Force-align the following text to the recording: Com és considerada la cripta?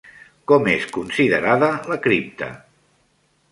Com 0.51 0.69
és 0.71 0.87
considerada 0.95 1.69
la 1.93 2.01
cripta? 2.09 2.51